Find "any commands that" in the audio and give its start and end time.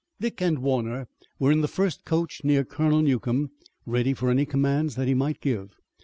4.31-5.07